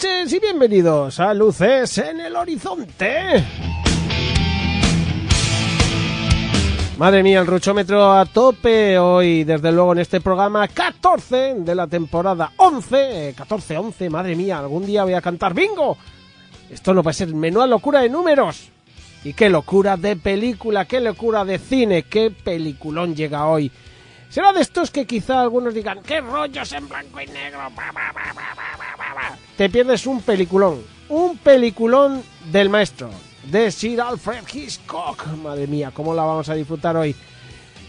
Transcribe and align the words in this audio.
Y 0.00 0.38
bienvenidos 0.38 1.18
a 1.18 1.34
Luces 1.34 1.98
en 1.98 2.20
el 2.20 2.36
Horizonte. 2.36 3.44
Madre 6.98 7.22
mía, 7.24 7.40
el 7.40 7.46
ruchómetro 7.46 8.12
a 8.12 8.24
tope 8.26 8.96
hoy, 8.98 9.42
desde 9.42 9.72
luego 9.72 9.92
en 9.92 9.98
este 9.98 10.20
programa 10.20 10.68
14 10.68 11.54
de 11.58 11.74
la 11.74 11.88
temporada 11.88 12.52
11, 12.58 13.34
14-11, 13.34 14.10
madre 14.10 14.36
mía, 14.36 14.60
algún 14.60 14.86
día 14.86 15.02
voy 15.02 15.14
a 15.14 15.20
cantar 15.20 15.52
bingo. 15.52 15.96
Esto 16.70 16.94
no 16.94 17.02
puede 17.02 17.14
ser 17.14 17.34
menuda 17.34 17.66
locura 17.66 18.00
de 18.00 18.08
números. 18.08 18.68
Y 19.24 19.32
qué 19.32 19.48
locura 19.48 19.96
de 19.96 20.14
película, 20.14 20.84
qué 20.84 21.00
locura 21.00 21.44
de 21.44 21.58
cine, 21.58 22.04
qué 22.04 22.30
peliculón 22.30 23.16
llega 23.16 23.46
hoy. 23.46 23.72
Será 24.28 24.52
de 24.52 24.60
estos 24.60 24.90
que 24.92 25.06
quizá 25.06 25.40
algunos 25.40 25.74
digan, 25.74 26.02
qué 26.02 26.20
rollos 26.20 26.72
en 26.72 26.88
blanco 26.88 27.20
y 27.20 27.26
negro. 27.26 27.58
Ba, 27.58 27.70
ba, 27.70 27.92
ba, 27.92 28.12
ba, 28.14 28.32
ba, 28.32 28.32
ba, 28.34 28.54
ba". 28.54 28.67
Te 29.56 29.68
pierdes 29.68 30.06
un 30.06 30.22
peliculón, 30.22 30.82
un 31.08 31.38
peliculón 31.38 32.22
del 32.50 32.68
maestro, 32.68 33.10
de 33.44 33.70
Sir 33.70 34.00
Alfred 34.00 34.44
Hitchcock. 34.52 35.26
Madre 35.42 35.66
mía, 35.66 35.90
cómo 35.92 36.14
la 36.14 36.24
vamos 36.24 36.48
a 36.48 36.54
disfrutar 36.54 36.96
hoy. 36.96 37.14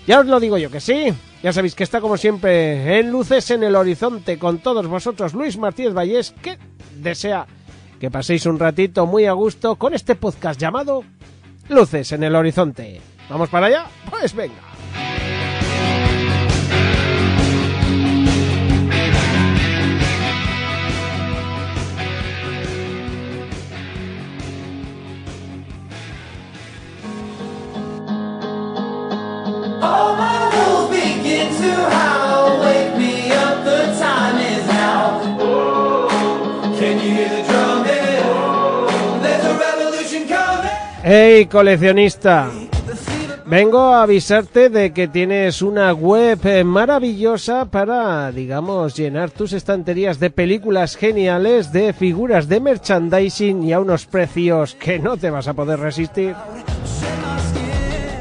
Ya 0.07 0.19
os 0.19 0.25
lo 0.25 0.39
digo 0.39 0.57
yo 0.57 0.71
que 0.71 0.79
sí. 0.79 1.13
Ya 1.43 1.53
sabéis 1.53 1.75
que 1.75 1.83
está 1.83 2.01
como 2.01 2.17
siempre 2.17 2.99
en 2.99 3.11
luces 3.11 3.49
en 3.51 3.63
el 3.63 3.75
horizonte 3.75 4.37
con 4.37 4.59
todos 4.59 4.87
vosotros 4.87 5.33
Luis 5.33 5.57
Martínez 5.57 5.93
Vallés 5.93 6.33
que 6.41 6.57
desea 6.95 7.45
que 7.99 8.11
paséis 8.11 8.45
un 8.45 8.59
ratito 8.59 9.05
muy 9.05 9.25
a 9.25 9.31
gusto 9.33 9.75
con 9.75 9.93
este 9.93 10.15
podcast 10.15 10.59
llamado 10.59 11.03
Luces 11.69 12.11
en 12.11 12.23
el 12.23 12.35
horizonte. 12.35 12.99
¿Vamos 13.29 13.49
para 13.49 13.67
allá? 13.67 13.85
Pues 14.09 14.33
venga. 14.33 14.68
¡Hey, 41.11 41.47
coleccionista! 41.47 42.51
Vengo 43.47 43.79
a 43.79 44.03
avisarte 44.03 44.69
de 44.69 44.93
que 44.93 45.07
tienes 45.07 45.63
una 45.63 45.91
web 45.91 46.37
eh, 46.45 46.63
maravillosa 46.63 47.65
para, 47.65 48.31
digamos, 48.31 48.95
llenar 48.95 49.31
tus 49.31 49.53
estanterías 49.53 50.19
de 50.19 50.29
películas 50.29 50.95
geniales, 50.95 51.73
de 51.73 51.93
figuras 51.93 52.47
de 52.47 52.59
merchandising 52.59 53.63
y 53.63 53.73
a 53.73 53.79
unos 53.79 54.05
precios 54.05 54.75
que 54.75 54.99
no 54.99 55.17
te 55.17 55.31
vas 55.31 55.47
a 55.47 55.55
poder 55.55 55.79
resistir. 55.79 56.35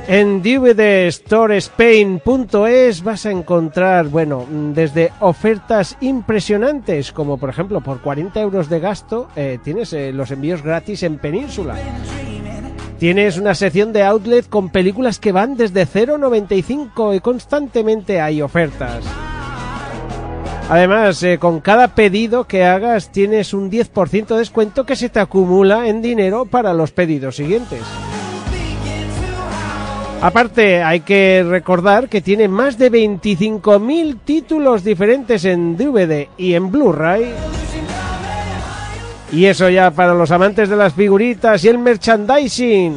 En 0.07 0.43
dvdstorespain.es 0.43 3.05
vas 3.05 3.27
a 3.27 3.31
encontrar, 3.31 4.09
bueno, 4.09 4.47
desde 4.73 5.13
ofertas 5.21 5.99
impresionantes, 6.01 7.13
como 7.13 7.37
por 7.37 7.51
ejemplo 7.51 7.83
por 7.83 8.01
40 8.01 8.41
euros 8.41 8.71
de 8.71 8.81
gasto 8.81 9.29
eh, 9.37 9.59
tienes 9.63 9.93
eh, 9.93 10.11
los 10.11 10.31
envíos 10.31 10.63
gratis 10.63 11.03
en 11.03 11.19
Península. 11.19 11.77
Tienes 12.99 13.39
una 13.39 13.55
sección 13.55 13.93
de 13.93 14.03
outlet 14.03 14.49
con 14.49 14.71
películas 14.71 15.21
que 15.21 15.31
van 15.31 15.57
desde 15.57 15.87
0,95 15.87 17.15
y 17.15 17.21
constantemente 17.21 18.21
hay 18.21 18.43
ofertas. 18.43 19.05
Además, 20.69 21.23
eh, 21.23 21.39
con 21.39 21.61
cada 21.61 21.95
pedido 21.95 22.45
que 22.45 22.65
hagas 22.65 23.11
tienes 23.13 23.55
un 23.55 23.71
10% 23.71 24.27
de 24.27 24.39
descuento 24.39 24.85
que 24.85 24.97
se 24.97 25.09
te 25.09 25.21
acumula 25.21 25.87
en 25.87 26.03
dinero 26.03 26.45
para 26.45 26.75
los 26.75 26.91
pedidos 26.91 27.37
siguientes. 27.37 27.81
Aparte, 30.21 30.83
hay 30.83 31.01
que 31.01 31.47
recordar 31.49 32.09
que 32.09 32.21
tiene 32.21 32.49
más 32.49 32.77
de 32.77 32.91
25.000 32.91 34.19
títulos 34.25 34.83
diferentes 34.83 35.45
en 35.45 35.77
DVD 35.77 36.27
y 36.37 36.55
en 36.55 36.73
Blu-ray. 36.73 37.33
Y 39.33 39.47
eso 39.47 39.69
ya 39.69 39.91
para 39.91 40.15
los 40.15 40.31
amantes 40.31 40.69
de 40.69 40.77
las 40.77 40.95
figuritas 40.95 41.65
y 41.65 41.69
el 41.69 41.79
merchandising. 41.79 42.95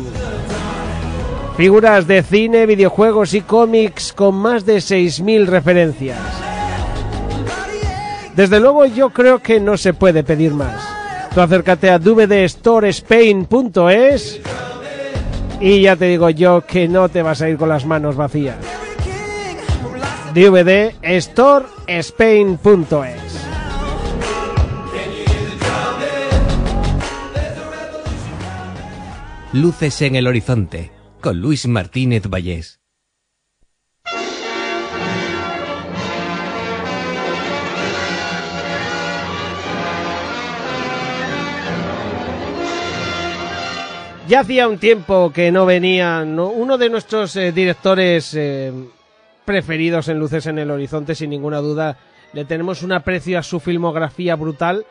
Figuras 1.57 2.07
de 2.07 2.23
cine, 2.23 2.65
videojuegos 2.65 3.33
y 3.33 3.41
cómics 3.41 4.13
con 4.13 4.35
más 4.35 4.65
de 4.65 4.77
6.000 4.77 5.45
referencias. 5.45 6.17
Desde 8.35 8.59
luego 8.59 8.85
yo 8.85 9.09
creo 9.09 9.39
que 9.39 9.59
no 9.59 9.77
se 9.77 9.93
puede 9.93 10.23
pedir 10.23 10.53
más. 10.53 10.81
Tú 11.33 11.41
acércate 11.41 11.89
a 11.89 11.97
dvdstorespain.es 11.99 14.39
y 15.59 15.81
ya 15.81 15.95
te 15.95 16.05
digo 16.05 16.29
yo 16.29 16.61
que 16.61 16.87
no 16.87 17.09
te 17.09 17.21
vas 17.21 17.41
a 17.41 17.49
ir 17.49 17.57
con 17.57 17.67
las 17.69 17.85
manos 17.85 18.15
vacías. 18.15 18.55
dvdstorespain.es 20.33 23.30
Luces 29.53 30.01
en 30.01 30.15
el 30.15 30.27
horizonte 30.27 30.93
con 31.19 31.41
Luis 31.41 31.67
Martínez 31.67 32.23
Vallés. 32.29 32.79
Ya 44.29 44.39
hacía 44.39 44.69
un 44.69 44.77
tiempo 44.77 45.33
que 45.33 45.51
no 45.51 45.65
venía 45.65 46.23
¿no? 46.23 46.47
uno 46.47 46.77
de 46.77 46.89
nuestros 46.89 47.35
eh, 47.35 47.51
directores 47.51 48.33
eh, 48.33 48.71
preferidos 49.43 50.07
en 50.07 50.17
Luces 50.17 50.45
en 50.45 50.59
el 50.59 50.71
Horizonte, 50.71 51.13
sin 51.13 51.29
ninguna 51.29 51.57
duda. 51.57 51.97
Le 52.31 52.45
tenemos 52.45 52.83
un 52.83 52.93
aprecio 52.93 53.37
a 53.37 53.43
su 53.43 53.59
filmografía 53.59 54.37
brutal. 54.37 54.85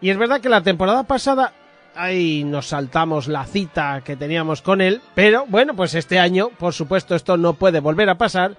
Y 0.00 0.10
es 0.10 0.16
verdad 0.16 0.40
que 0.40 0.48
la 0.48 0.62
temporada 0.62 1.02
pasada 1.02 1.52
ahí 1.96 2.44
nos 2.44 2.68
saltamos 2.68 3.28
la 3.28 3.44
cita 3.44 4.02
que 4.04 4.16
teníamos 4.16 4.62
con 4.62 4.80
él. 4.80 5.00
Pero 5.14 5.46
bueno, 5.48 5.74
pues 5.74 5.94
este 5.94 6.18
año, 6.18 6.50
por 6.50 6.72
supuesto, 6.72 7.14
esto 7.14 7.36
no 7.36 7.54
puede 7.54 7.80
volver 7.80 8.08
a 8.08 8.18
pasar. 8.18 8.56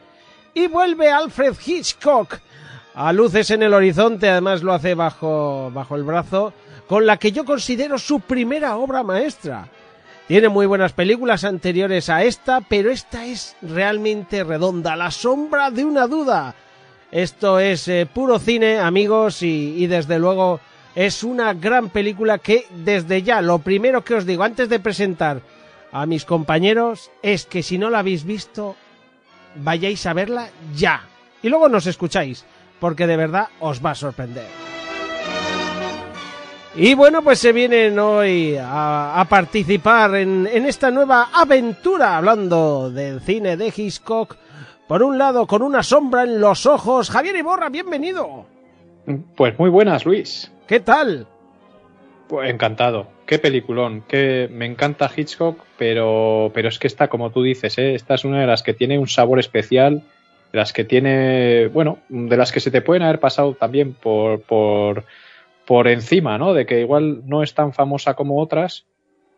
Y 0.53 0.67
vuelve 0.67 1.09
Alfred 1.09 1.53
Hitchcock 1.65 2.39
a 2.95 3.13
Luces 3.13 3.51
en 3.51 3.63
el 3.63 3.73
Horizonte. 3.73 4.29
Además 4.29 4.63
lo 4.63 4.73
hace 4.73 4.95
bajo, 4.95 5.71
bajo 5.73 5.95
el 5.95 6.03
brazo. 6.03 6.53
Con 6.87 7.05
la 7.05 7.17
que 7.17 7.31
yo 7.31 7.45
considero 7.45 7.97
su 7.97 8.19
primera 8.21 8.77
obra 8.77 9.03
maestra. 9.03 9.67
Tiene 10.27 10.49
muy 10.49 10.65
buenas 10.65 10.91
películas 10.91 11.45
anteriores 11.45 12.09
a 12.09 12.23
esta, 12.23 12.59
pero 12.59 12.91
esta 12.91 13.25
es 13.25 13.55
realmente 13.61 14.43
redonda, 14.43 14.97
la 14.97 15.09
sombra 15.09 15.71
de 15.71 15.85
una 15.85 16.05
duda. 16.07 16.53
Esto 17.11 17.59
es 17.59 17.87
eh, 17.87 18.05
puro 18.13 18.37
cine, 18.37 18.79
amigos, 18.79 19.41
y, 19.41 19.75
y 19.77 19.87
desde 19.87 20.19
luego 20.19 20.59
es 20.97 21.23
una 21.23 21.53
gran 21.53 21.89
película 21.89 22.39
que 22.39 22.65
desde 22.71 23.21
ya, 23.21 23.39
lo 23.43 23.59
primero 23.59 24.03
que 24.03 24.15
os 24.15 24.25
digo 24.25 24.41
antes 24.41 24.67
de 24.67 24.79
presentar 24.79 25.41
a 25.91 26.07
mis 26.07 26.25
compañeros 26.25 27.11
es 27.21 27.45
que 27.45 27.61
si 27.61 27.77
no 27.77 27.91
la 27.91 27.99
habéis 27.99 28.23
visto, 28.23 28.75
vayáis 29.57 30.07
a 30.07 30.13
verla 30.13 30.49
ya. 30.75 31.03
Y 31.43 31.49
luego 31.49 31.69
nos 31.69 31.85
escucháis, 31.85 32.45
porque 32.79 33.05
de 33.05 33.15
verdad 33.15 33.49
os 33.59 33.85
va 33.85 33.91
a 33.91 33.95
sorprender. 33.95 34.47
Y 36.73 36.95
bueno, 36.95 37.21
pues 37.21 37.37
se 37.37 37.53
vienen 37.53 37.99
hoy 37.99 38.57
a, 38.59 39.23
participar 39.29 40.15
en, 40.15 40.49
en 40.51 40.65
esta 40.65 40.89
nueva 40.89 41.29
aventura, 41.31 42.17
hablando 42.17 42.89
del 42.89 43.21
cine 43.21 43.55
de 43.55 43.67
Hitchcock. 43.67 44.35
Por 44.87 45.03
un 45.03 45.19
lado, 45.19 45.45
con 45.45 45.61
una 45.61 45.83
sombra 45.83 46.23
en 46.23 46.41
los 46.41 46.65
ojos. 46.65 47.11
Javier 47.11 47.35
Iborra, 47.35 47.69
bienvenido. 47.69 48.56
Pues 49.35 49.57
muy 49.57 49.69
buenas, 49.69 50.05
Luis. 50.05 50.51
¿Qué 50.67 50.81
tal? 50.81 51.27
Pues 52.27 52.49
encantado. 52.49 53.07
Qué 53.25 53.39
peliculón. 53.39 54.01
Que 54.01 54.49
me 54.51 54.65
encanta 54.65 55.09
Hitchcock, 55.15 55.63
pero, 55.77 56.51
pero 56.53 56.67
es 56.67 56.77
que 56.77 56.87
esta, 56.87 57.07
como 57.07 57.31
tú 57.31 57.41
dices, 57.41 57.77
¿eh? 57.77 57.95
esta 57.95 58.15
es 58.15 58.25
una 58.25 58.41
de 58.41 58.47
las 58.47 58.63
que 58.63 58.73
tiene 58.73 58.99
un 58.99 59.07
sabor 59.07 59.39
especial, 59.39 60.03
de 60.51 60.57
las 60.57 60.73
que 60.73 60.83
tiene, 60.83 61.67
bueno, 61.67 61.99
de 62.09 62.35
las 62.35 62.51
que 62.51 62.59
se 62.59 62.69
te 62.69 62.81
pueden 62.81 63.03
haber 63.03 63.21
pasado 63.21 63.53
también 63.53 63.93
por, 63.93 64.41
por, 64.41 65.05
por 65.65 65.87
encima, 65.87 66.37
¿no? 66.37 66.53
De 66.53 66.65
que 66.65 66.81
igual 66.81 67.21
no 67.25 67.43
es 67.43 67.53
tan 67.53 67.71
famosa 67.71 68.13
como 68.13 68.41
otras, 68.41 68.85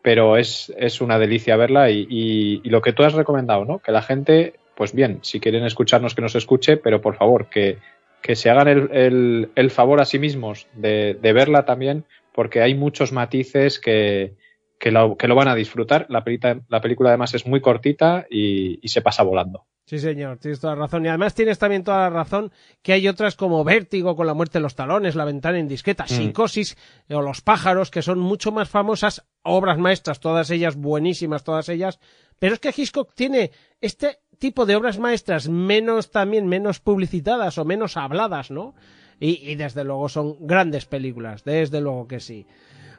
pero 0.02 0.36
es, 0.36 0.72
es 0.78 1.00
una 1.00 1.20
delicia 1.20 1.56
verla 1.56 1.90
y, 1.90 2.08
y, 2.10 2.60
y 2.64 2.70
lo 2.70 2.82
que 2.82 2.92
tú 2.92 3.04
has 3.04 3.12
recomendado, 3.12 3.64
¿no? 3.64 3.78
Que 3.78 3.92
la 3.92 4.02
gente, 4.02 4.54
pues 4.74 4.92
bien, 4.92 5.20
si 5.22 5.38
quieren 5.38 5.64
escucharnos, 5.64 6.16
que 6.16 6.22
nos 6.22 6.34
escuche, 6.34 6.76
pero 6.76 7.00
por 7.00 7.14
favor, 7.14 7.46
que, 7.48 7.78
que 8.22 8.36
se 8.36 8.50
hagan 8.50 8.68
el, 8.68 8.90
el, 8.92 9.50
el 9.54 9.70
favor 9.70 10.00
a 10.00 10.04
sí 10.04 10.18
mismos 10.18 10.66
de, 10.74 11.18
de, 11.20 11.32
verla 11.32 11.64
también, 11.64 12.04
porque 12.32 12.62
hay 12.62 12.74
muchos 12.74 13.12
matices 13.12 13.78
que, 13.78 14.34
que, 14.78 14.90
lo, 14.90 15.16
que 15.16 15.28
lo 15.28 15.34
van 15.34 15.48
a 15.48 15.54
disfrutar. 15.54 16.06
La, 16.08 16.24
pelita, 16.24 16.60
la 16.68 16.80
película 16.80 17.10
además 17.10 17.34
es 17.34 17.46
muy 17.46 17.60
cortita 17.60 18.26
y, 18.30 18.78
y 18.82 18.88
se 18.88 19.02
pasa 19.02 19.22
volando. 19.22 19.64
Sí, 19.90 19.98
señor, 19.98 20.38
tienes 20.38 20.60
toda 20.60 20.76
la 20.76 20.82
razón. 20.82 21.04
Y 21.04 21.08
además 21.08 21.34
tienes 21.34 21.58
también 21.58 21.82
toda 21.82 21.98
la 21.98 22.10
razón 22.10 22.52
que 22.80 22.92
hay 22.92 23.08
otras 23.08 23.34
como 23.34 23.64
Vértigo 23.64 24.14
con 24.14 24.28
la 24.28 24.34
muerte 24.34 24.58
de 24.58 24.62
los 24.62 24.76
talones, 24.76 25.16
La 25.16 25.24
ventana 25.24 25.58
indiscreta, 25.58 26.04
mm. 26.04 26.06
Psicosis 26.06 26.76
o 27.08 27.20
Los 27.20 27.40
pájaros, 27.40 27.90
que 27.90 28.00
son 28.00 28.20
mucho 28.20 28.52
más 28.52 28.68
famosas, 28.68 29.26
obras 29.42 29.78
maestras, 29.78 30.20
todas 30.20 30.48
ellas 30.50 30.76
buenísimas, 30.76 31.42
todas 31.42 31.68
ellas. 31.68 31.98
Pero 32.38 32.54
es 32.54 32.60
que 32.60 32.68
Hitchcock 32.68 33.12
tiene 33.16 33.50
este 33.80 34.20
tipo 34.38 34.64
de 34.64 34.76
obras 34.76 35.00
maestras 35.00 35.48
menos 35.48 36.12
también 36.12 36.46
menos 36.46 36.78
publicitadas 36.78 37.58
o 37.58 37.64
menos 37.64 37.96
habladas, 37.96 38.52
¿no? 38.52 38.76
Y, 39.18 39.50
y 39.50 39.56
desde 39.56 39.82
luego 39.82 40.08
son 40.08 40.36
grandes 40.38 40.86
películas, 40.86 41.42
desde 41.42 41.80
luego 41.80 42.06
que 42.06 42.20
sí. 42.20 42.46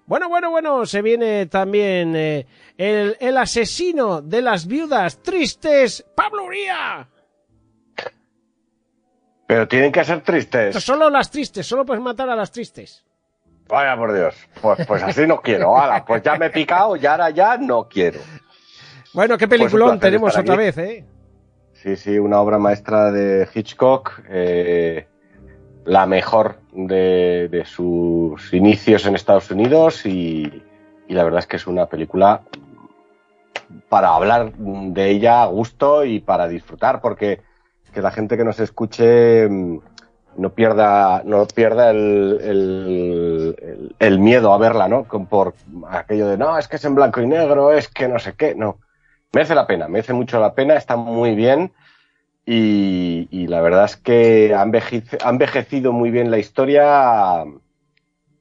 Bueno, 0.06 0.27
bueno, 0.30 0.51
bueno, 0.51 0.86
se 0.86 1.01
viene 1.01 1.45
también 1.45 2.15
eh, 2.15 2.45
el, 2.77 3.15
el, 3.19 3.38
asesino 3.38 4.21
de 4.21 4.42
las 4.42 4.68
viudas 4.68 5.21
tristes, 5.21 6.06
Pablo 6.15 6.45
Uría. 6.45 7.07
Pero 9.48 9.68
tienen 9.68 9.92
que 9.92 10.03
ser 10.03 10.21
tristes. 10.21 10.81
Solo 10.83 11.09
las 11.09 11.30
tristes, 11.30 11.65
solo 11.65 11.86
puedes 11.86 12.01
matar 12.03 12.30
a 12.30 12.36
las 12.36 12.51
tristes. 12.51 13.03
Vaya 13.68 13.95
por 13.95 14.13
Dios, 14.13 14.36
pues, 14.62 14.86
pues 14.86 15.01
así 15.03 15.25
no 15.25 15.42
quiero. 15.42 15.77
Ahora, 15.77 16.04
pues 16.04 16.21
ya 16.24 16.36
me 16.36 16.47
he 16.47 16.50
picado 16.50 16.97
y 16.97 17.06
ahora 17.06 17.30
ya 17.30 17.57
no 17.57 17.88
quiero. 17.88 18.19
Bueno, 19.13 19.38
qué 19.38 19.47
peliculón 19.47 19.92
pues 19.92 20.01
tenemos 20.01 20.38
otra 20.38 20.54
aquí. 20.54 20.63
vez, 20.63 20.77
¿eh? 20.77 21.06
Sí, 21.74 21.95
sí, 21.95 22.18
una 22.19 22.39
obra 22.39 22.57
maestra 22.57 23.12
de 23.12 23.47
Hitchcock. 23.54 24.21
Eh, 24.30 25.07
la 25.86 26.06
mejor 26.06 26.60
de, 26.74 27.63
sus 27.66 28.54
inicios 28.54 29.06
en 29.06 29.16
Estados 29.16 29.50
Unidos 29.51 30.06
y, 30.06 30.63
la 31.07 31.24
verdad 31.24 31.39
es 31.39 31.48
que 31.48 31.57
es 31.57 31.68
una 31.68 31.88
película 31.88 32.42
para 33.89 34.16
hablar 34.16 34.54
de 34.54 35.10
ella 35.10 35.44
a 35.44 35.48
gusto 35.48 36.06
y 36.06 36.22
para 36.22 36.48
disfrutar 36.48 37.01
porque 37.01 37.42
que 37.94 38.01
la 38.01 38.12
gente 38.12 38.38
que 38.38 38.45
nos 38.45 38.60
escuche 38.62 39.50
mm, 39.50 39.80
no 40.38 40.54
pierda 40.54 41.24
no 41.25 41.45
pierda 41.45 41.92
el, 41.92 43.56
el 44.00 44.19
miedo 44.19 44.54
a 44.54 44.57
verla 44.57 44.88
no 44.88 45.04
por 45.04 45.54
aquello 45.89 46.30
de 46.30 46.38
no 46.38 46.57
es 46.57 46.69
que 46.69 46.78
es 46.78 46.86
en 46.86 46.95
blanco 46.95 47.19
y 47.19 47.28
negro 47.28 47.74
es 47.74 47.89
que 47.89 48.07
no 48.07 48.18
sé 48.19 48.33
qué 48.38 48.56
no. 48.56 48.78
Merece 49.33 49.56
la 49.56 49.68
pena 49.68 49.89
merece 49.89 50.13
mucho 50.13 50.39
la 50.39 50.54
pena 50.54 50.75
está 50.75 50.95
muy 50.95 51.36
bien 51.36 51.74
y, 52.46 53.28
y, 53.32 53.48
la 53.48 53.62
verdad 53.62 53.86
es 53.86 53.98
que 53.98 54.54
ha 54.54 54.64
envejecido, 54.64 55.20
ha 55.24 55.30
envejecido 55.30 55.94
muy 55.94 56.10
bien 56.10 56.32
la 56.32 56.40
historia 56.40 57.44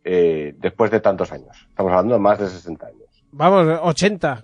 eh, 0.04 0.54
después 0.58 0.90
de 0.90 1.00
tantos 1.00 1.32
años. 1.32 1.56
Estamos 1.68 1.92
hablando 1.92 2.14
de 2.14 2.20
más 2.20 2.38
de 2.38 2.48
60 2.48 2.86
años. 2.86 3.00
Vamos, 3.32 3.78
80, 3.82 4.42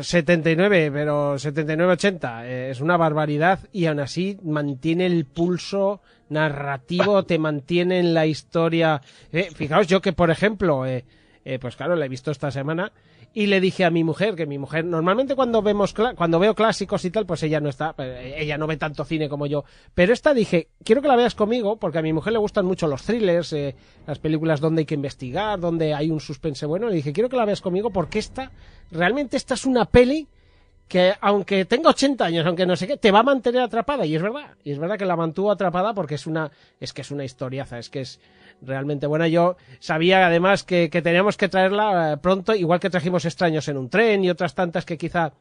79, 0.00 0.90
pero 0.90 1.34
79-80 1.34 2.44
eh, 2.44 2.70
es 2.70 2.80
una 2.80 2.96
barbaridad 2.96 3.58
y 3.70 3.84
aún 3.84 4.00
así 4.00 4.38
mantiene 4.42 5.04
el 5.04 5.26
pulso 5.26 6.00
narrativo, 6.30 7.24
te 7.24 7.38
mantiene 7.38 7.98
en 7.98 8.14
la 8.14 8.24
historia. 8.24 9.02
Eh, 9.30 9.50
fijaos 9.54 9.86
yo 9.88 10.00
que, 10.00 10.14
por 10.14 10.30
ejemplo, 10.30 10.86
eh, 10.86 11.04
eh, 11.44 11.58
pues 11.58 11.76
claro, 11.76 11.94
la 11.96 12.06
he 12.06 12.08
visto 12.08 12.30
esta 12.30 12.50
semana 12.50 12.92
y 13.32 13.46
le 13.46 13.60
dije 13.60 13.84
a 13.84 13.90
mi 13.90 14.04
mujer, 14.04 14.36
que 14.36 14.46
mi 14.46 14.58
mujer, 14.58 14.84
normalmente 14.84 15.34
cuando 15.34 15.60
vemos, 15.60 15.92
cuando 16.16 16.38
veo 16.38 16.54
clásicos 16.54 17.04
y 17.04 17.10
tal, 17.10 17.26
pues 17.26 17.42
ella 17.42 17.60
no 17.60 17.68
está, 17.68 17.94
eh, 17.98 18.36
ella 18.38 18.56
no 18.56 18.66
ve 18.66 18.76
tanto 18.76 19.04
cine 19.04 19.28
como 19.28 19.46
yo. 19.46 19.64
Pero 19.92 20.12
esta 20.12 20.32
dije, 20.32 20.68
quiero 20.84 21.02
que 21.02 21.08
la 21.08 21.16
veas 21.16 21.34
conmigo, 21.34 21.76
porque 21.76 21.98
a 21.98 22.02
mi 22.02 22.12
mujer 22.12 22.32
le 22.32 22.38
gustan 22.38 22.64
mucho 22.64 22.86
los 22.86 23.02
thrillers, 23.02 23.52
eh, 23.52 23.74
las 24.06 24.20
películas 24.20 24.60
donde 24.60 24.80
hay 24.80 24.86
que 24.86 24.94
investigar, 24.94 25.58
donde 25.58 25.94
hay 25.94 26.10
un 26.10 26.20
suspense 26.20 26.64
bueno. 26.64 26.88
Le 26.88 26.94
dije, 26.96 27.12
quiero 27.12 27.28
que 27.28 27.36
la 27.36 27.44
veas 27.44 27.60
conmigo 27.60 27.90
porque 27.90 28.20
esta, 28.20 28.52
realmente 28.90 29.36
esta 29.36 29.54
es 29.54 29.66
una 29.66 29.84
peli 29.84 30.28
que 30.88 31.14
aunque 31.20 31.64
tenga 31.64 31.90
80 31.90 32.24
años, 32.24 32.46
aunque 32.46 32.66
no 32.66 32.76
sé 32.76 32.86
qué, 32.86 32.96
te 32.96 33.10
va 33.10 33.20
a 33.20 33.24
mantener 33.24 33.62
atrapada. 33.62 34.06
Y 34.06 34.14
es 34.14 34.22
verdad, 34.22 34.54
y 34.62 34.72
es 34.72 34.78
verdad 34.78 34.98
que 34.98 35.06
la 35.06 35.16
mantuvo 35.16 35.50
atrapada 35.50 35.94
porque 35.94 36.14
es 36.14 36.26
una, 36.26 36.50
es 36.80 36.92
que 36.92 37.02
es 37.02 37.10
una 37.10 37.24
historiaza, 37.24 37.78
es 37.78 37.90
que 37.90 38.00
es, 38.02 38.20
realmente 38.62 39.06
buena. 39.06 39.28
Yo 39.28 39.56
sabía 39.80 40.26
además 40.26 40.64
que, 40.64 40.90
que 40.90 41.02
teníamos 41.02 41.36
que 41.36 41.48
traerla 41.48 42.12
eh, 42.12 42.16
pronto, 42.16 42.54
igual 42.54 42.80
que 42.80 42.90
trajimos 42.90 43.24
extraños 43.24 43.68
en 43.68 43.76
un 43.76 43.88
tren 43.88 44.24
y 44.24 44.30
otras 44.30 44.54
tantas 44.54 44.84
que 44.84 44.98
quizá 44.98 45.32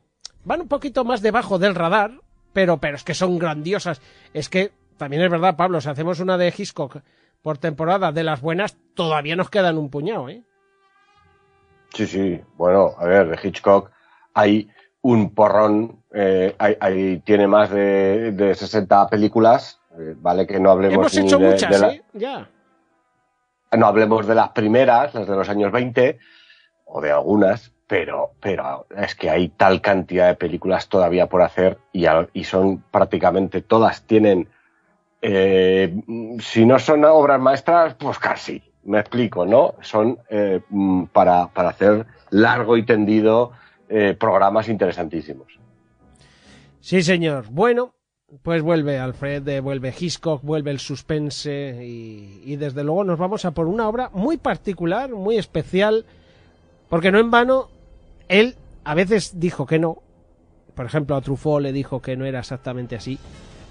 van 0.45 0.61
un 0.61 0.67
poquito 0.67 1.03
más 1.03 1.21
debajo 1.21 1.59
del 1.59 1.75
radar, 1.75 2.19
pero, 2.51 2.77
pero 2.77 2.95
es 2.95 3.03
que 3.03 3.13
son 3.13 3.39
grandiosas. 3.39 4.01
Es 4.33 4.49
que 4.49 4.71
también 4.97 5.23
es 5.23 5.31
verdad, 5.31 5.55
Pablo, 5.55 5.81
si 5.81 5.89
hacemos 5.89 6.19
una 6.19 6.37
de 6.37 6.53
Hitchcock 6.55 7.01
por 7.41 7.57
temporada 7.57 8.11
de 8.11 8.23
las 8.23 8.41
buenas, 8.41 8.77
todavía 8.93 9.35
nos 9.35 9.49
quedan 9.49 9.77
un 9.77 9.89
puñado, 9.89 10.29
¿eh? 10.29 10.43
Sí, 11.93 12.07
sí. 12.07 12.41
Bueno, 12.55 12.95
a 12.97 13.05
ver, 13.05 13.29
de 13.29 13.47
Hitchcock 13.47 13.91
hay 14.33 14.67
un 15.03 15.33
porrón, 15.35 16.03
eh, 16.11 16.55
hay, 16.57 17.19
tiene 17.19 17.47
más 17.47 17.69
de, 17.69 18.31
de 18.31 18.55
60 18.55 19.07
películas, 19.07 19.79
eh, 19.99 20.15
vale 20.17 20.47
que 20.47 20.59
no 20.59 20.71
hablemos 20.71 21.15
Hemos 21.15 21.17
hecho 21.17 21.37
de, 21.37 21.51
muchas, 21.51 21.69
de 21.71 21.79
la... 21.79 21.93
¿eh? 21.93 22.03
Ya 22.13 22.49
no 23.77 23.87
hablemos 23.87 24.27
de 24.27 24.35
las 24.35 24.49
primeras, 24.49 25.13
las 25.13 25.27
de 25.27 25.35
los 25.35 25.49
años 25.49 25.71
20, 25.71 26.19
o 26.85 27.01
de 27.01 27.11
algunas, 27.11 27.71
pero, 27.87 28.31
pero 28.39 28.85
es 28.95 29.15
que 29.15 29.29
hay 29.29 29.49
tal 29.49 29.81
cantidad 29.81 30.27
de 30.27 30.35
películas 30.35 30.87
todavía 30.87 31.27
por 31.27 31.41
hacer 31.41 31.77
y, 31.91 32.05
y 32.33 32.43
son 32.43 32.83
prácticamente 32.91 33.61
todas 33.61 34.03
tienen, 34.03 34.49
eh, 35.21 35.95
si 36.39 36.65
no 36.65 36.79
son 36.79 37.05
obras 37.05 37.39
maestras, 37.39 37.95
pues 37.95 38.19
casi, 38.19 38.61
me 38.83 38.99
explico, 38.99 39.45
¿no? 39.45 39.75
Son 39.81 40.19
eh, 40.29 40.61
para, 41.11 41.47
para 41.47 41.69
hacer 41.69 42.05
largo 42.29 42.77
y 42.77 42.85
tendido 42.85 43.51
eh, 43.95 44.15
programas 44.15 44.69
interesantísimos. 44.69 45.59
Sí, 46.79 47.03
señor. 47.03 47.45
Bueno, 47.51 47.93
pues 48.41 48.63
vuelve 48.63 48.97
Alfred, 48.97 49.61
vuelve 49.61 49.93
Hitchcock, 49.95 50.41
vuelve 50.41 50.71
el 50.71 50.79
suspense 50.79 51.85
y, 51.85 52.41
y, 52.43 52.55
desde 52.55 52.83
luego 52.83 53.03
nos 53.03 53.19
vamos 53.19 53.45
a 53.45 53.51
por 53.51 53.67
una 53.67 53.87
obra 53.87 54.09
muy 54.11 54.37
particular, 54.37 55.11
muy 55.11 55.37
especial, 55.37 56.07
porque 56.89 57.11
no 57.11 57.19
en 57.19 57.29
vano 57.29 57.69
él 58.29 58.55
a 58.83 58.95
veces 58.95 59.39
dijo 59.39 59.67
que 59.67 59.77
no, 59.77 59.99
por 60.73 60.87
ejemplo 60.87 61.15
a 61.15 61.21
Truffaut 61.21 61.61
le 61.61 61.71
dijo 61.71 62.01
que 62.01 62.17
no 62.17 62.25
era 62.25 62.39
exactamente 62.39 62.95
así, 62.95 63.19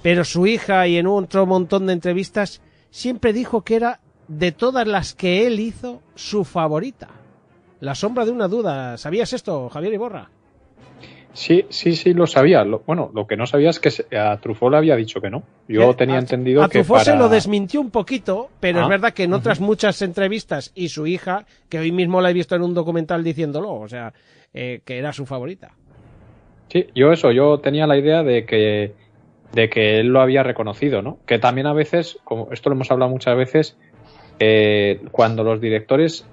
pero 0.02 0.24
su 0.24 0.46
hija 0.46 0.86
y 0.86 0.98
en 0.98 1.08
otro 1.08 1.46
montón 1.46 1.88
de 1.88 1.94
entrevistas 1.94 2.62
siempre 2.90 3.32
dijo 3.32 3.62
que 3.62 3.74
era 3.74 3.98
de 4.28 4.52
todas 4.52 4.86
las 4.86 5.14
que 5.14 5.48
él 5.48 5.58
hizo 5.58 6.00
su 6.14 6.44
favorita. 6.44 7.08
La 7.82 7.96
sombra 7.96 8.24
de 8.24 8.30
una 8.30 8.46
duda. 8.46 8.96
¿Sabías 8.96 9.32
esto, 9.32 9.68
Javier 9.68 9.94
Iborra? 9.94 10.30
Sí, 11.32 11.66
sí, 11.68 11.96
sí, 11.96 12.14
lo 12.14 12.28
sabía. 12.28 12.62
Lo, 12.62 12.84
bueno, 12.86 13.10
lo 13.12 13.26
que 13.26 13.36
no 13.36 13.44
sabía 13.44 13.70
es 13.70 13.80
que 13.80 13.90
a 14.16 14.36
Truffaut 14.36 14.70
le 14.70 14.78
había 14.78 14.94
dicho 14.94 15.20
que 15.20 15.30
no. 15.30 15.42
Yo 15.66 15.90
a, 15.90 15.96
tenía 15.96 16.18
entendido 16.18 16.62
a 16.62 16.68
que. 16.68 16.78
A 16.78 16.82
Truffaut 16.82 17.00
para... 17.00 17.12
se 17.12 17.18
lo 17.18 17.28
desmintió 17.28 17.80
un 17.80 17.90
poquito, 17.90 18.50
pero 18.60 18.78
ah, 18.78 18.82
es 18.84 18.88
verdad 18.88 19.12
que 19.12 19.24
en 19.24 19.32
otras 19.32 19.58
uh 19.58 19.62
-huh. 19.64 19.66
muchas 19.66 20.00
entrevistas 20.00 20.70
y 20.76 20.90
su 20.90 21.08
hija, 21.08 21.44
que 21.68 21.80
hoy 21.80 21.90
mismo 21.90 22.20
la 22.20 22.30
he 22.30 22.32
visto 22.32 22.54
en 22.54 22.62
un 22.62 22.72
documental 22.72 23.24
diciéndolo, 23.24 23.74
o 23.74 23.88
sea, 23.88 24.12
eh, 24.54 24.80
que 24.84 24.98
era 24.98 25.12
su 25.12 25.26
favorita. 25.26 25.72
Sí, 26.68 26.86
yo 26.94 27.10
eso, 27.10 27.32
yo 27.32 27.58
tenía 27.58 27.88
la 27.88 27.98
idea 27.98 28.22
de 28.22 28.46
que, 28.46 28.92
de 29.54 29.68
que 29.68 29.98
él 29.98 30.06
lo 30.06 30.20
había 30.20 30.44
reconocido, 30.44 31.02
¿no? 31.02 31.18
Que 31.26 31.40
también 31.40 31.66
a 31.66 31.72
veces, 31.72 32.20
como 32.22 32.46
esto 32.52 32.70
lo 32.70 32.76
hemos 32.76 32.92
hablado 32.92 33.10
muchas 33.10 33.36
veces, 33.36 33.76
eh, 34.38 35.00
cuando 35.10 35.42
los 35.42 35.60
directores 35.60 36.26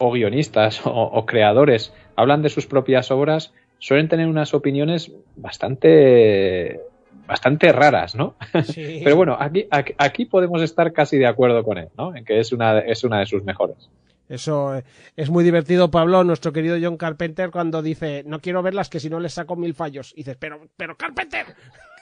o 0.00 0.10
guionistas 0.10 0.84
o, 0.86 0.90
o 0.90 1.26
creadores 1.26 1.92
hablan 2.16 2.42
de 2.42 2.48
sus 2.48 2.66
propias 2.66 3.10
obras, 3.10 3.52
suelen 3.78 4.08
tener 4.08 4.26
unas 4.26 4.52
opiniones 4.54 5.12
bastante 5.36 6.80
bastante 7.26 7.70
raras, 7.72 8.16
¿no? 8.16 8.34
Sí. 8.64 9.00
Pero 9.04 9.14
bueno, 9.14 9.36
aquí, 9.38 9.68
aquí, 9.70 9.94
aquí, 9.96 10.24
podemos 10.24 10.62
estar 10.62 10.92
casi 10.92 11.16
de 11.16 11.28
acuerdo 11.28 11.62
con 11.62 11.78
él, 11.78 11.88
¿no? 11.96 12.14
En 12.16 12.24
que 12.24 12.40
es 12.40 12.50
una, 12.52 12.80
es 12.80 13.04
una 13.04 13.20
de 13.20 13.26
sus 13.26 13.44
mejores. 13.44 13.88
Eso 14.28 14.76
eh, 14.76 14.84
es 15.16 15.30
muy 15.30 15.44
divertido, 15.44 15.92
Pablo, 15.92 16.24
nuestro 16.24 16.52
querido 16.52 16.76
John 16.82 16.96
Carpenter, 16.96 17.52
cuando 17.52 17.82
dice, 17.82 18.24
no 18.26 18.40
quiero 18.40 18.62
verlas 18.62 18.88
que 18.88 18.98
si 18.98 19.08
no 19.08 19.20
les 19.20 19.34
saco 19.34 19.54
mil 19.54 19.74
fallos. 19.74 20.12
Y 20.14 20.18
dices, 20.18 20.36
pero, 20.38 20.60
pero 20.76 20.96
Carpenter. 20.96 21.46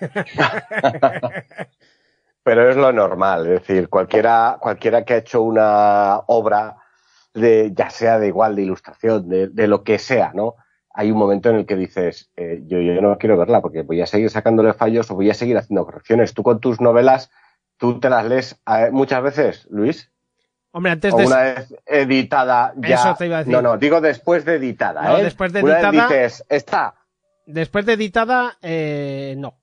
Pero 2.44 2.70
es 2.70 2.76
lo 2.76 2.92
normal, 2.92 3.46
es 3.46 3.60
decir, 3.60 3.90
cualquiera, 3.90 4.56
cualquiera 4.58 5.04
que 5.04 5.12
ha 5.12 5.18
hecho 5.18 5.42
una 5.42 6.20
obra 6.28 6.76
de, 7.40 7.72
ya 7.74 7.90
sea 7.90 8.18
de 8.18 8.28
igual, 8.28 8.56
de 8.56 8.62
ilustración, 8.62 9.28
de, 9.28 9.48
de 9.48 9.66
lo 9.68 9.82
que 9.84 9.98
sea, 9.98 10.32
¿no? 10.34 10.54
Hay 10.92 11.10
un 11.12 11.18
momento 11.18 11.48
en 11.50 11.56
el 11.56 11.66
que 11.66 11.76
dices, 11.76 12.30
eh, 12.36 12.60
yo, 12.66 12.80
yo 12.80 13.00
no 13.00 13.16
quiero 13.18 13.36
verla 13.36 13.60
porque 13.60 13.82
voy 13.82 14.00
a 14.00 14.06
seguir 14.06 14.30
sacándole 14.30 14.72
fallos 14.72 15.10
o 15.10 15.14
voy 15.14 15.30
a 15.30 15.34
seguir 15.34 15.56
haciendo 15.56 15.84
correcciones. 15.84 16.34
Tú 16.34 16.42
con 16.42 16.58
tus 16.60 16.80
novelas, 16.80 17.30
tú 17.76 18.00
te 18.00 18.10
las 18.10 18.24
lees 18.26 18.60
eh, 18.66 18.90
muchas 18.90 19.22
veces, 19.22 19.66
Luis, 19.70 20.10
Hombre, 20.70 20.92
antes 20.92 21.16
de... 21.16 21.24
una 21.26 21.38
vez 21.38 21.74
editada 21.86 22.74
ya. 22.76 22.94
Eso 22.96 23.14
te 23.16 23.26
iba 23.26 23.36
a 23.36 23.38
decir. 23.40 23.52
No, 23.52 23.62
no, 23.62 23.78
digo 23.78 24.00
después 24.00 24.44
de 24.44 24.56
editada, 24.56 25.02
No, 25.02 25.18
¿eh? 25.18 25.24
después 25.24 25.52
de 25.52 25.62
Una 25.62 25.74
vez 25.74 25.84
editada- 25.84 26.08
dices, 26.08 26.44
está. 26.48 26.94
Después 27.46 27.86
de 27.86 27.94
editada, 27.94 28.58
eh, 28.60 29.34
no. 29.38 29.58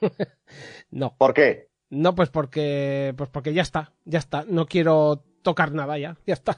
no. 0.90 1.16
¿Por 1.18 1.34
qué? 1.34 1.68
No, 1.90 2.14
pues 2.14 2.28
porque, 2.30 3.14
pues 3.16 3.30
porque 3.30 3.52
ya 3.52 3.62
está, 3.62 3.92
ya 4.04 4.18
está. 4.18 4.44
No 4.48 4.66
quiero 4.66 5.24
tocar 5.42 5.72
nada 5.72 5.98
ya, 5.98 6.16
ya 6.26 6.34
está. 6.34 6.56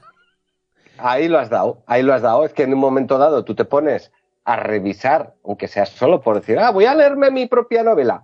Ahí 1.01 1.27
lo 1.27 1.39
has 1.39 1.49
dado, 1.49 1.83
ahí 1.85 2.03
lo 2.03 2.13
has 2.13 2.21
dado. 2.21 2.45
Es 2.45 2.53
que 2.53 2.63
en 2.63 2.73
un 2.73 2.79
momento 2.79 3.17
dado 3.17 3.43
tú 3.43 3.55
te 3.55 3.65
pones 3.65 4.11
a 4.43 4.55
revisar, 4.55 5.35
aunque 5.43 5.67
sea 5.67 5.85
solo 5.85 6.21
por 6.21 6.35
decir, 6.35 6.57
ah, 6.59 6.71
voy 6.71 6.85
a 6.85 6.95
leerme 6.95 7.31
mi 7.31 7.45
propia 7.45 7.83
novela. 7.83 8.23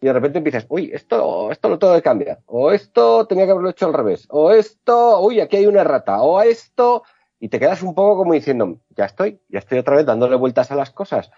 Y 0.00 0.06
de 0.06 0.12
repente 0.12 0.38
empiezas, 0.38 0.66
uy, 0.68 0.90
esto, 0.92 1.50
esto 1.50 1.68
lo 1.68 1.78
tengo 1.78 1.94
que 1.94 2.02
cambiar. 2.02 2.38
O 2.46 2.70
esto 2.70 3.26
tenía 3.26 3.46
que 3.46 3.50
haberlo 3.50 3.70
hecho 3.70 3.86
al 3.86 3.94
revés. 3.94 4.26
O 4.30 4.52
esto, 4.52 5.20
uy, 5.20 5.40
aquí 5.40 5.56
hay 5.56 5.66
una 5.66 5.84
rata. 5.84 6.22
O 6.22 6.40
esto. 6.40 7.02
Y 7.40 7.48
te 7.48 7.58
quedas 7.58 7.82
un 7.82 7.94
poco 7.94 8.16
como 8.16 8.32
diciendo, 8.32 8.78
ya 8.96 9.04
estoy, 9.04 9.40
ya 9.48 9.58
estoy 9.58 9.78
otra 9.78 9.96
vez 9.96 10.06
dándole 10.06 10.36
vueltas 10.36 10.70
a 10.70 10.76
las 10.76 10.90
cosas. 10.90 11.30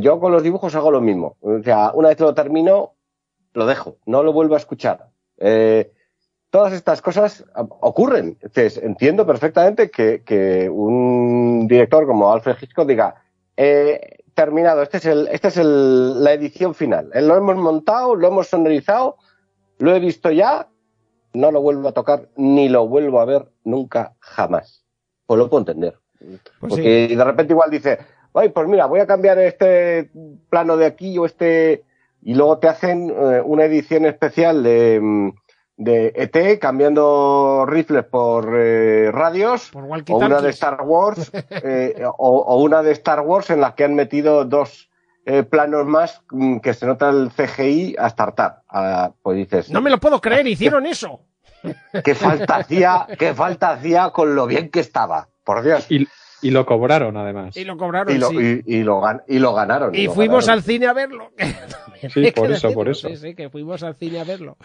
Yo 0.00 0.18
con 0.18 0.32
los 0.32 0.42
dibujos 0.42 0.74
hago 0.74 0.90
lo 0.90 1.00
mismo. 1.00 1.36
O 1.40 1.62
sea, 1.62 1.92
una 1.94 2.08
vez 2.08 2.18
lo 2.18 2.34
termino, 2.34 2.94
lo 3.52 3.66
dejo, 3.66 3.98
no 4.06 4.24
lo 4.24 4.32
vuelvo 4.32 4.54
a 4.54 4.58
escuchar. 4.58 5.06
Eh, 5.36 5.92
todas 6.50 6.72
estas 6.72 7.02
cosas 7.02 7.44
ah, 7.54 7.66
ocurren. 7.80 8.38
Entonces, 8.40 8.78
entiendo 8.78 9.26
perfectamente 9.26 9.90
que, 9.90 10.22
que 10.24 10.68
un 10.68 11.66
director 11.68 12.06
como 12.06 12.32
Alfred 12.32 12.56
Hitchcock 12.60 12.86
diga, 12.86 13.22
eh, 13.56 14.18
terminado, 14.34 14.82
este 14.82 14.98
es, 14.98 15.06
el, 15.06 15.28
este 15.32 15.48
es 15.48 15.56
el, 15.56 16.22
la 16.22 16.32
edición 16.32 16.74
final. 16.74 17.10
Eh, 17.12 17.22
Lo 17.22 17.36
hemos 17.36 17.56
montado, 17.56 18.14
lo 18.14 18.28
hemos 18.28 18.48
sonorizado, 18.48 19.16
lo 19.78 19.94
he 19.94 20.00
visto 20.00 20.30
ya, 20.30 20.68
no 21.32 21.50
lo 21.50 21.60
vuelvo 21.60 21.88
a 21.88 21.92
tocar 21.92 22.28
ni 22.36 22.68
lo 22.68 22.86
vuelvo 22.86 23.20
a 23.20 23.24
ver 23.24 23.48
nunca 23.64 24.14
jamás. 24.20 24.84
Pues 25.26 25.38
lo 25.38 25.50
puedo 25.50 25.62
entender. 25.62 25.98
Pues 26.18 26.40
Porque 26.60 27.08
de 27.08 27.24
repente 27.24 27.52
igual 27.52 27.70
dice, 27.70 27.98
ay, 28.32 28.48
pues 28.48 28.66
mira, 28.66 28.86
voy 28.86 29.00
a 29.00 29.06
cambiar 29.06 29.38
este 29.38 30.10
plano 30.48 30.76
de 30.76 30.86
aquí 30.86 31.16
o 31.18 31.26
este... 31.26 31.84
Y 32.20 32.34
luego 32.34 32.58
te 32.58 32.66
hacen 32.66 33.10
eh, 33.10 33.40
una 33.44 33.64
edición 33.64 34.04
especial 34.04 34.64
de, 34.64 34.98
mm, 35.00 35.30
de 35.78 36.12
ET 36.16 36.58
cambiando 36.58 37.64
rifles 37.64 38.04
por 38.04 38.52
eh, 38.58 39.10
radios 39.12 39.70
Por 39.70 39.84
o 39.84 40.16
una 40.16 40.40
de. 40.42 40.50
Star 40.50 40.82
Wars 40.82 41.30
eh, 41.50 42.04
o, 42.04 42.38
o 42.38 42.62
una 42.62 42.82
de 42.82 42.92
Star 42.92 43.20
Wars 43.20 43.48
en 43.50 43.60
las 43.60 43.74
que 43.74 43.84
han 43.84 43.94
metido 43.94 44.44
dos 44.44 44.88
eh, 45.30 45.42
planos 45.42 45.86
más 45.86 46.22
mm, 46.30 46.58
que 46.58 46.72
se 46.72 46.86
nota 46.86 47.10
el 47.10 47.30
CGI 47.30 47.96
hasta 47.98 48.22
hartar. 48.22 48.62
Ah, 48.66 49.12
pues 49.22 49.36
dices, 49.36 49.70
No 49.70 49.82
me 49.82 49.90
lo 49.90 49.98
puedo 49.98 50.22
creer, 50.22 50.46
hicieron 50.48 50.86
eso. 50.86 51.20
qué 52.02 52.14
falta 52.14 52.56
hacía, 52.56 53.06
qué 53.18 53.34
falta 53.34 53.72
hacía 53.72 54.10
con 54.10 54.34
lo 54.34 54.46
bien 54.46 54.70
que 54.70 54.80
estaba. 54.80 55.28
Por 55.44 55.62
Dios. 55.62 55.86
Y, 55.90 56.08
y 56.42 56.50
lo 56.50 56.64
cobraron, 56.66 57.16
además. 57.16 57.56
Y 57.56 57.64
lo 57.64 57.76
cobraron, 57.76 58.14
Y 58.14 58.18
lo, 58.18 58.28
sí. 58.30 58.62
y, 58.66 58.76
y 58.76 58.82
lo, 58.82 59.00
gan- 59.00 59.22
y 59.28 59.38
lo 59.38 59.54
ganaron. 59.54 59.94
Y 59.94 60.04
lo 60.06 60.12
fuimos 60.14 60.46
ganaron. 60.46 60.58
al 60.58 60.64
cine 60.64 60.86
a 60.86 60.92
verlo. 60.92 61.30
Sí, 62.14 62.30
por 62.30 62.52
eso, 62.52 62.72
por 62.72 62.88
eso. 62.88 63.08
Sí, 63.08 63.16
sí, 63.16 63.34
que 63.34 63.50
fuimos 63.50 63.82
al 63.82 63.96
cine 63.96 64.20
a 64.20 64.24
verlo. 64.24 64.56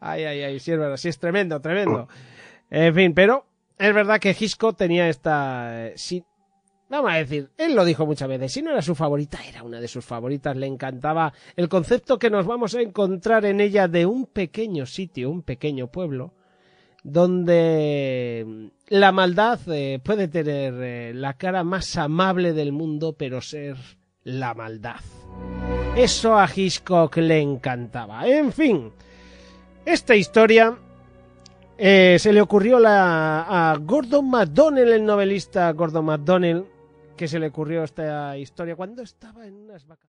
Ay, 0.00 0.24
ay, 0.24 0.42
ay, 0.42 0.60
sí 0.60 0.70
es 0.70 0.78
verdad, 0.78 0.98
sí 0.98 1.08
es 1.08 1.18
tremendo, 1.18 1.58
tremendo. 1.58 2.08
En 2.68 2.94
fin, 2.94 3.14
pero 3.14 3.46
es 3.78 3.94
verdad 3.94 4.20
que 4.20 4.36
Hitchcock 4.38 4.76
tenía 4.76 5.08
esta... 5.08 5.86
eh, 5.86 5.92
sí, 5.96 6.22
vamos 6.90 7.10
a 7.10 7.14
decir, 7.14 7.48
él 7.56 7.74
lo 7.74 7.86
dijo 7.86 8.04
muchas 8.04 8.28
veces, 8.28 8.52
si 8.52 8.60
no 8.60 8.70
era 8.70 8.82
su 8.82 8.94
favorita, 8.94 9.38
era 9.48 9.62
una 9.62 9.80
de 9.80 9.88
sus 9.88 10.04
favoritas, 10.04 10.54
le 10.58 10.66
encantaba 10.66 11.32
el 11.56 11.70
concepto 11.70 12.18
que 12.18 12.28
nos 12.28 12.44
vamos 12.44 12.74
a 12.74 12.82
encontrar 12.82 13.46
en 13.46 13.62
ella 13.62 13.88
de 13.88 14.04
un 14.04 14.26
pequeño 14.26 14.84
sitio, 14.84 15.30
un 15.30 15.40
pequeño 15.42 15.86
pueblo, 15.86 16.34
donde 17.04 18.70
la 18.88 19.12
maldad 19.12 19.60
eh, 19.68 20.00
puede 20.02 20.26
tener 20.26 20.74
eh, 20.82 21.12
la 21.14 21.34
cara 21.34 21.62
más 21.62 21.96
amable 21.96 22.52
del 22.54 22.72
mundo, 22.72 23.12
pero 23.12 23.40
ser 23.40 23.76
la 24.24 24.54
maldad. 24.54 25.00
Eso 25.96 26.36
a 26.36 26.48
Hitchcock 26.52 27.18
le 27.18 27.40
encantaba. 27.40 28.26
En 28.26 28.52
fin, 28.52 28.90
esta 29.84 30.16
historia 30.16 30.76
eh, 31.76 32.16
se 32.18 32.32
le 32.32 32.40
ocurrió 32.40 32.78
a 32.84 33.76
Gordon 33.80 34.30
MacDonnell, 34.30 34.92
el 34.92 35.04
novelista 35.04 35.70
Gordon 35.72 36.06
MacDonnell, 36.06 36.64
que 37.16 37.28
se 37.28 37.38
le 37.38 37.48
ocurrió 37.48 37.84
esta 37.84 38.36
historia 38.38 38.74
cuando 38.74 39.02
estaba 39.02 39.46
en 39.46 39.54
unas 39.54 39.86
vacaciones. 39.86 40.13